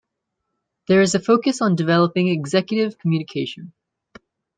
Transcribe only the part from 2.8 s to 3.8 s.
communication.